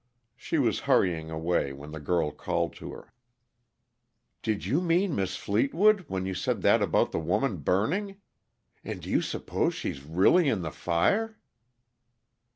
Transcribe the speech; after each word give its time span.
She 0.35 0.57
was 0.57 0.79
hurrying 0.89 1.29
away, 1.29 1.73
when 1.73 1.91
the 1.91 1.99
girl 1.99 2.31
called 2.31 2.73
to 2.77 2.91
her. 2.91 3.13
"Did 4.41 4.65
you 4.65 4.81
mean 4.81 5.13
Mis' 5.15 5.35
Fleetwood, 5.35 6.05
when 6.07 6.25
you 6.25 6.33
said 6.33 6.63
that 6.63 6.81
about 6.81 7.11
the 7.11 7.19
woman 7.19 7.57
burning? 7.57 8.19
And 8.83 9.03
do 9.03 9.11
you 9.11 9.21
s'pose 9.21 9.75
she's 9.75 10.03
really 10.03 10.47
in 10.49 10.63
the 10.63 10.71
fire?" 10.71 11.37